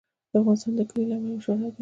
[0.39, 1.79] افغانستان د کلي له امله شهرت لري.